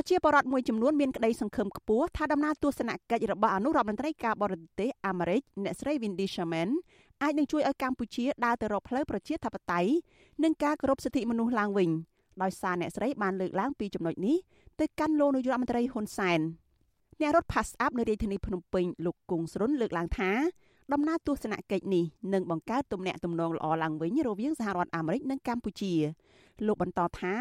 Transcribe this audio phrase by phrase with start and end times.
[0.00, 6.70] ប្រជាពលរដ្ឋមួយចំនួនមានក្តីសង្ឃឹមខ្ពស់ថាដំណើរទស្សនកិច្ចរបស់អនុរដ្ឋមន្ត្រីការបរទេសអាមេរិកអ្នកស្រី Wendy Sherman
[7.22, 9.90] អាចនឹងជួយឲ្យកម្ពុជាដើរទៅរកផ្លូវប្រជាធិបតេយ្យ
[10.44, 11.90] និងការគោរពសិទ្ធិមនុស្សឡើងវិញ
[12.42, 14.36] ដោយសារអ្នកស្រីបានលើកឡើងពីចំណុចនេះ
[14.80, 16.40] ទៅកាន់លោកនាយករដ្ឋមន្ត្រីហ៊ុនសែន
[17.20, 20.30] អ្នករត់ Pass Up នៅរាជធានីភ្នំពេញលោកគង់ស្រុនលើកឡើងថា
[20.92, 22.04] ដំណើរទស្សនកិច្ចនេះ
[22.34, 25.92] នឹងបង្កើតទំនាក់ទំនងល្អឡើងវិញរវាងសហរដ្ឋអាមេរិកនិងកម្ពុជា
[26.66, 27.34] លោកបន្តថា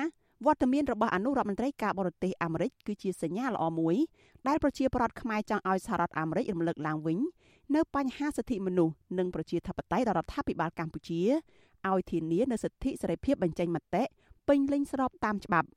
[0.45, 3.95] វត្តមានរបស់អនុរដ្ឋមន្ត្រីការបរទេសអាមេរិកគឺជាសញ្ញាល្អមួយ
[4.47, 7.17] ដែលប្រជាពលរដ្ឋខ្មែរចង់ឲ្យសហរដ្ឋអាមេរិករំលឹកឡើងវិញ
[7.75, 11.21] នៅបញ្ហាសិទ្ធិមនុស្សនិងប្រជាធិបតេយ្យដល់រដ្ឋាភិបាលកម្ពុជា
[11.89, 14.03] ឲ្យធានានូវសិទ្ធិសេរីភាពបញ្ចេញមតិ
[14.47, 15.67] ពេញលេញស្របតាមច្បាប់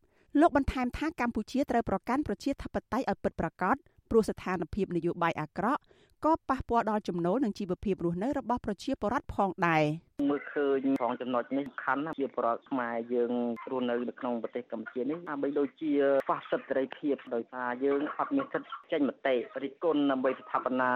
[0.41, 3.77] លោកបន្ថែមថាកម្ពុជាត្រូវប្រកាន់ប្រជាធិបតេយ្យឲ្យពិតប្រាកដ
[4.11, 5.83] ព្រោះស្ថានភាពនយោបាយអាក្រក់
[6.25, 9.85] ក៏ប៉ះពាល់ដល់ចំណូលនិងជីវភាពរស់នៅរបស់ប្រជាពលរដ្ឋផងដែរ
[10.31, 13.33] មើលឃើញផងចំណុចនេះសំខាន់ណាស់ជាពលរដ្ឋខ្មែរយើង
[13.71, 15.93] រស់នៅនៅក្នុងប្រទេសកម្ពុជានេះដើម្បីដូចជា
[16.27, 20.93] ខ្វះសិទ្ធិសេរីភាពដោយសារយើងអត់មានសិទ្ធិចេញមតិរិះគន់ដើម្បីស្ថាបនា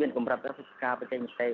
[0.00, 1.50] មានកម្រិតរដ្ឋការបញ្ចេញមតិ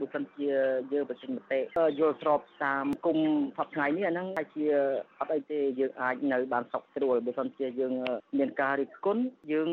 [0.00, 0.48] បើសិនជា
[0.92, 1.58] យើងបញ្ចេញមតិ
[1.98, 3.18] យល់ស្របតាមគុំ
[3.56, 4.66] សប្ថ្ងៃនេះអាហ្នឹងតែជា
[5.18, 7.92] អត់អីទេយើងអាចនៅបានសុខស្រួលបើសិនជាយើង
[8.38, 9.68] មានការរិះគន់យើង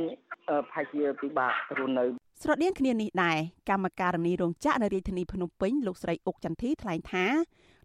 [0.50, 2.06] ប្រហែលជាពិបាករស់នៅ
[2.42, 3.38] ស្រដៀងគ្នានេះដែរ
[3.70, 7.26] កម្មការនីរោងចក្រនៅរាជធានីភ្នំពេញលោកស្រីអុកចន្ទធីថ្លែងថា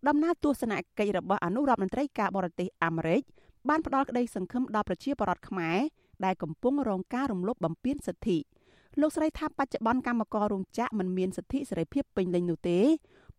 [0.09, 3.23] ដំណើរទស្សនកិច្ចរបស់អនុរដ្ឋមន្ត្រីការបរទេសអាមេរិក
[3.69, 5.79] បានផ្ដល់ក្តីសង្ឃឹមដល់ប្រជាពលរដ្ឋខ្មែរ
[6.25, 8.39] ដែលកំពុងរងការរំលោភបំពានសិទ្ធិ
[9.01, 12.79] លោកស្រីថាបច្ចុប្បន្នកម្មកររោងចក្រមិនមានសិទ្ធិសេរីភាពពេញលេញនោះទេ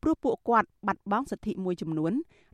[0.01, 2.13] ព្រោះពួកគាត់បាត់បង់សិទ្ធិមួយចំនួន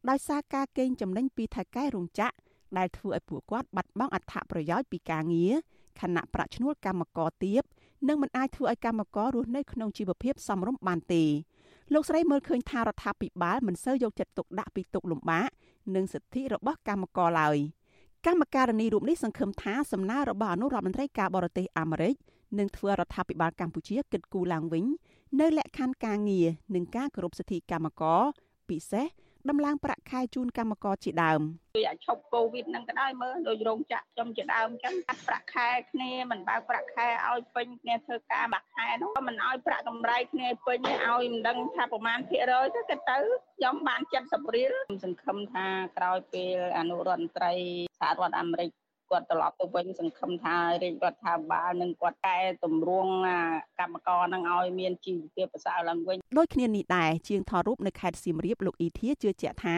[0.09, 2.35] ដោយសារការកេងចំណេញពីថៅកែរោងចក្រ
[2.77, 5.53] ដែលធ្វើឲ្យពួកគាត់បាត់បង់អត្ថប្រយោជន៍ពីការងារ
[6.01, 7.63] ខណៈប្រាក់ឈ្នួលកម្មករទាប
[8.07, 11.23] និងមិនអាចធ្វើឲ្យកម្មកររស់នៅក្នុងជីវភាពសមរម្យបានទេ
[11.93, 15.49] លោកស្រីមើលឃើញថារដ្ឋាភិបាលមិនសូវយកចិត្តទុកដាក់ពីទុកលំបាក
[15.95, 17.57] និងសិទ្ធិរបស់កម្មករឡើយ
[18.25, 22.15] កម្មការនីរូបនេះសង្ឃឹមថាសំណើរបស់អនុរដ្ឋមន្ត្រីការបរទេសអាមេរិក
[22.59, 24.85] នឹងធ្វើរដ្ឋាភិបាលកម្ពុជាគិតគូរឡើងវិញ
[25.39, 28.21] នៅលក្ខខណ្ឌការងារនិងការគោរពសិទ្ធិកម្មករ
[28.69, 29.05] ពិសេស
[29.49, 31.41] ដំឡើងប្រាក់ខែជូនកម្មករជាដើម
[31.75, 43.17] ដូចអាចឈប់កូវីដហ្នឹងក៏ដោយមើលដូចរោងចក្រខ្ញុំជាដើមអញ្ចឹងកាត់ប្រាក់ខែគ្នាមិនបើកប្រាក់ខែឲ្យពេញគ្នាធ្វើការមួយខែនោះក៏មិនឲ្យប្រាក់កម្រៃគ្នាពេញឲ្យមិនដឹងថាប្រមាណភាគរយទៅគេទៅ
[43.57, 45.65] ខ្ញុំបាន70រៀលខ្ញុំសង្ឃឹមថា
[45.97, 47.53] ក្រោយពេលអនុរដ្ឋមន្ត្រី
[47.99, 48.69] សហរដ្ឋអាមេរិក
[49.11, 53.13] គាត់ត្រឡប់ទៅវិញសង្ឃឹមថារាជរដ្ឋាភិបាលនឹងគាត់កែតម្រង់
[53.79, 59.77] កម្មករនឹងឲ្យមានជីវភាពប្រសើរឡើងវិញដូចគ្នានេះដែរជាងថតរូបនៅខេត្តសៀមរាបលោកអ៊ីធាជឿជាក់ថា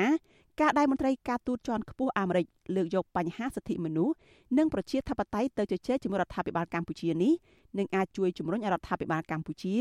[0.61, 2.45] ការដែលមន្ត្រីការទូតជាន់ខ្ពស់អាមេរិក
[2.75, 4.15] លើកយកបញ្ហាសិទ្ធិមនុស្ស
[4.57, 7.33] និងប្រជាធិបតេយ្យទៅជជែកជាមួយរដ្ឋាភិបាលកម្ពុជានេះ
[7.77, 9.75] នឹងអាចជួយជំរុញរដ្ឋាភិបាលកម្ពុជា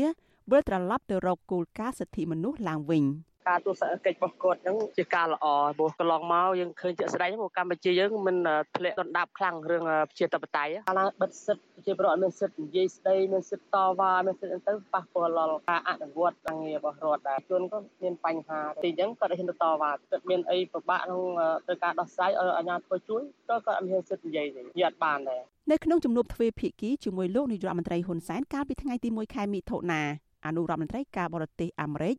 [0.51, 3.03] វិលត្រឡប់ទៅរកគោលការណ៍សិទ្ធិមនុស្សឡើងវិញ។
[3.47, 5.45] ការទស្សនកិច្ចរបស់គាត់ហ្នឹងជាការល្អ
[5.77, 8.37] ព្រោះកន្លងមកយើងឃើញជាក់ស្ដែងមកកម្ពុជាយើងមិន
[8.77, 21.23] ធ្លាក់ដណ្ដាប់ខ្លាំងរឿងប្រជាធិបតេយ្យកាលណាបិទសិទ្ធិប្រជាពលរដ្ឋមានសិទ្ធិនិយាយស្ដីមានសិទ្ធិតវ៉ាមានសិទ្ធិទៅប៉ះពាល់ដល់ការអនុវត្តការងាររបស់រដ្ឋដែរជនក៏មានបញ្ហាទីអញ្ចឹងគាត់ហ៊ានទៅតវ៉ាគាត់មានអីពិបាកក្នុង
[21.67, 30.03] ទៅការដោះស្រាយឲ្យអាជ្ញាធរជួយក៏គាត់អត់មានសិទ្ធិនិយាយទេនិយាយអត់បានដែរនៅក្នុងជំនួបទ្វេភាគីជាមួយលោកនាយរដ្ឋមន្ត្រីហ៊ុនសែនកាលពីថ្ងៃទី1ខែមិថុនា
[30.45, 32.15] អនុរដ្ឋមន្ត្រីការបរទេសអាមេរិក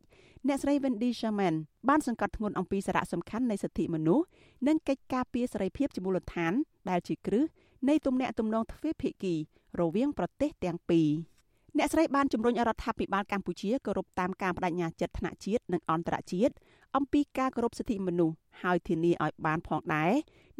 [0.47, 1.55] អ្នកស្រី Wendy Sherman
[1.89, 4.25] បានសង្កត់ធ្ងន់អំពីសារៈសំខាន់នៃសិទ្ធិមនុស្ស
[4.67, 6.53] និងកិច្ចការពារសេរីភាពជាមូលដ្ឋាន
[6.89, 7.43] ដែលជាគ្រឹះ
[7.89, 9.35] នៃទំនាក់ទំនងទ្វេភាគី
[9.79, 11.09] រវាងប្រទេសទាំងពីរ
[11.77, 16.53] អ្នកស្រីបានជំរុញរដ្ឋាភិបាលកម្ពុជាគោរពតាមការបដិញ្ញាចិត្តថ្នាក់ជាតិនិងអន្តរជាតិ
[16.95, 20.11] អំពីការគោរពសិទ្ធិមនុស្សហើយធានាឲ្យបានផងដែរ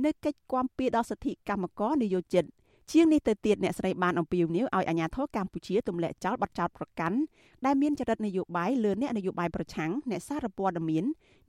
[0.06, 2.46] នៅកិច្ចគាំពៀដល់សិទ្ធិកម្មករនិយោជិត
[2.92, 7.18] ជាងនេះទៅទៀតអ្នកស្រីបានអំពាវនាវឲ្យអាជ្ញាធរកម្ពុជាទម្លាក់ចោលបទចោទប្រកាន់
[7.66, 11.06] ដែលមានចរិតនយោបាយលើអ្នកនយោបាយប្រឆាំងអ្នកសារព័ត៌មាន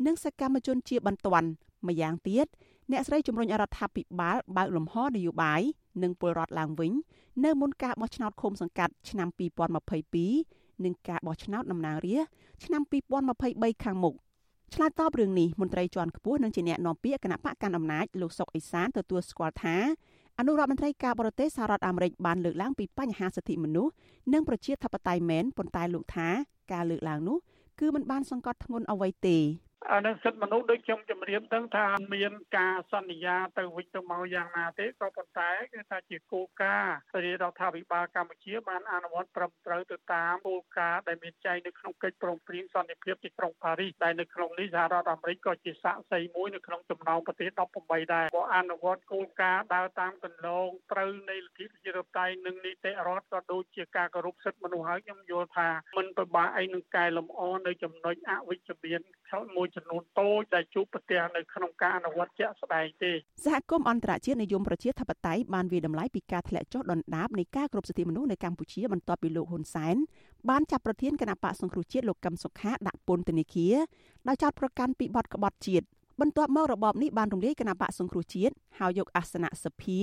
[0.07, 1.49] និងសកម្មជនជាបន្ទាន់
[1.87, 2.47] ម្យ៉ាងទៀត
[2.93, 5.61] អ្នកស្រីជំរុញរដ្ឋាភិបាលបើកលំហនយោបាយ
[6.03, 6.93] និងពលរដ្ឋឡើងវិញ
[7.45, 9.29] នៅមុនការបោះឆ្នោតឃុំសង្កាត់ឆ្នាំ
[10.07, 12.31] 2022និងការបោះឆ្នោតតំណាងរាស្ត្រ
[12.65, 12.83] ឆ្នាំ
[13.33, 14.15] 2023ខាងមុខ
[14.75, 19.77] ឆ្លើយតបរឿងនេះមន្ត្រីជាន់ខ្ពស់និងជាអ្នកនាំពាក្យគណៈបកកណ្ដាលអំណាចលោកសុកអេសានទទួលស្គាល់ថា
[20.41, 23.93] អនុរដ្ឋមន្ត្រីការបរទេសសហរដ្ឋអាមេរិកបានលើកឡើងពីបញ្ហាសិទ្ធិមនុស្ស
[24.33, 26.29] និងប្រជាធិបតេយ្យមែនប៉ុន្តែលោកថា
[26.73, 27.39] ការលើកឡើងនោះ
[27.81, 29.39] គឺមិនបានសង្កត់ធ្ងន់អ្វីទេ
[29.93, 47.51] អានឹងសិទ្ធិមនុស្សដូចខ្ញុំជម្រាបទៅថាមានការសន្យាទៅវិញទៅមកយ៉ាងណាទេក៏ប៉ុន្តែគឺថាជាគោលការណ៍រាជរដ្ឋាភិបាលកម្ពុជាបានអនុវត្តត្រឹមត្រូវទៅតាមគោលការណ៍ដែលមានចែងនៅក្នុងកិច្ចព្រមព្រៀងសន្តិភាពទីក្រុងប៉ារីសដែលនៅក្នុងនេះសហរដ្ឋអាមេរិកក៏ជាសាក្សីមួយនៅក្នុងចំណោមប្រទេស
[47.83, 59.01] 18ដែរក៏អនុវត្តគោលការណ៍ដើរតាមគន្លងត្រូវនៃលទ្ធិប្រជាធិបតេយ្យនិងនីតិរដ្ឋក៏ដូចជាការគោរពសិទ្ធិមនុស្សហើយខ្ញុំយល់ថាមិនពិបាកអីនឹងកែលម្អនៅចំណុចអវិជ្ជមាន
[59.31, 63.13] ឆោតមួយចំនួនតូចដែលជួបប្រទះនៅក្នុងការអនុវត្តជាក់ស្ដែងទេ
[63.45, 69.97] សហគមន៍អន្តរជាតិនិយមប្រជាធិបតេយ្យបានវាតម្លៃពីការធ្លាក់ចុះដុនដាបនៃការគ្រប់សិទ្ធិមនុស្សនៅកម្ពុជាបន្ទាប់ពីលោកហ៊ុនសែន
[70.51, 73.75] បានចាប់ប្រធានគណៈបកសង្គ្រោះជាតិលោកកឹមសុខាដាក់ពន្ធនាគារ
[74.29, 75.87] ដោយចោទប្រកាន់ពីបទក្បត់ជាតិ
[76.21, 80.01] បន្ទាប់មករបបនេះបានរំលាយគណៈបកសង្គ្រោះជាតិហើយយកអាសនៈសភា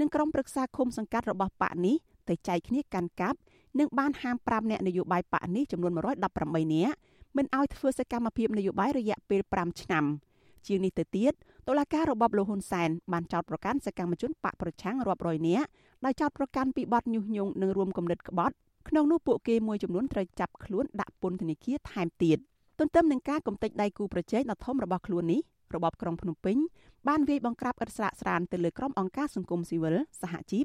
[0.00, 1.96] និងក្រុមប្រឹក្សាឃុំសង្កាត់របស់បកនេះ
[2.28, 3.38] ទៅចែកគ្នាកាន់កាប់
[3.78, 6.96] និងបានហាម5អ្នកនយោបាយបកនេះចំនួន118នាក់
[7.36, 10.04] មិនឲ្យធ្វើសកម្មភាពនយោបាយរយៈពេល5ឆ្នាំ
[10.66, 11.32] ជាងនេះទៅទៀត
[11.68, 15.66] តុលាការរបបលោកហ៊ុនសែនបានចោទប្រកាន់សកម្មជនបកប្រឆាំងរាប់រយនាក់
[16.04, 18.54] ដោយចោទប្រកាន់ពីបទញុះញង់និងរួមគំនិតក្បត់
[18.88, 22.38] ក្នុងនោះពួកគេមួយចំនួនត្រូវចាប់ខ្លួនដាក់ពន្ធនាគារថែមទៀត
[22.78, 25.40] ទន្ទឹមនឹងការកំទេចដៃគូប្រជែងដ៏ធំរបស់ខ្លួននេះ
[25.74, 26.56] របបក្រុងភ្នំពេញ
[27.08, 30.64] បានវាយបង្ក្រាបឥតស្រាកស្រានទៅលើក្រុមអង្គការសង្គមស៊ីវិលសហជីព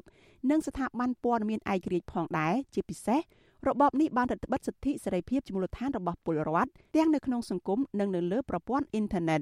[0.50, 3.20] និងស្ថាប័នព័ត៌មានឯករាជ្យផងដែរជាពិសេស
[3.68, 9.40] របបនេះបានរឹតបន្តឹងសិទ្ធិសេរីភាពជាមូលដ្ឋានរបស់ពលរដ្ឋទាំងនៅក្នុងសង្គមនិងនៅលើប្រព័ន្ធអ៊ីនធឺណិត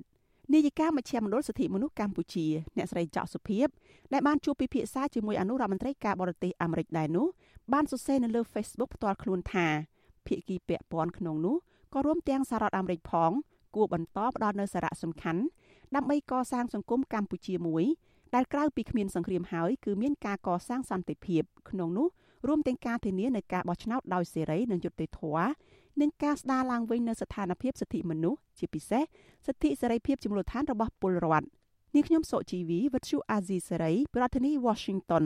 [0.55, 3.67] នាយិកាមជ្ឈមណ្ឌលសិទ្ធិមនុស្សកម្ពុជាអ្នកស្រីចောက်សុភីប
[4.13, 7.27] ដែលបានជួបពិភាក្សាជាមួយអនុរដ្ឋមន្ត្រីការបរទេសអាមេរិកដែរនោះ
[7.73, 9.67] បានសរសេរនៅលើ Facebook ផ្ទាល់ខ្លួនថា
[10.27, 11.57] ភាគីពាក់ព័ន្ធក្នុងនោះ
[11.95, 13.31] ក៏រួមទាំងសហរដ្ឋអាមេរិកផង
[13.75, 15.43] គួរបន្តផ្ដល់នូវសារៈសំខាន់
[15.95, 17.85] ដើម្បីកសាងសង្គមកម្ពុជាមួយ
[18.35, 22.09] ដែលក្រៅពីគ្មានសង្គ្រាមហើយគឺមានការកសាងសន្តិភាពក្នុងនោះ
[22.47, 25.51] រួមទាំងការធានានៅការបោះឆ្នោតដោយសេរីនិងយុត្តិធម៌
[26.01, 29.03] និងការស្ដារឡើងវិញនូវស្ថានភាពសិទ្ធិមនុស្សជាពិសេស
[29.47, 31.47] សិទ្ធិសេរីភាពជាមូលដ្ឋានរបស់ពលរដ្ឋ
[31.95, 35.25] នាងខ្ញុំសុជីវីវិទ្យុអាស៊ីសេរីប្រធានាធិបតី Washington